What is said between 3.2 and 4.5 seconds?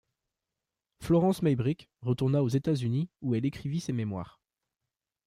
où elle écrivit ses mémoires.